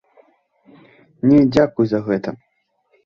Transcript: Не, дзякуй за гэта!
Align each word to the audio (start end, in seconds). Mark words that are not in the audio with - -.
Не, 1.27 1.39
дзякуй 1.53 1.85
за 1.93 1.99
гэта! 2.09 2.29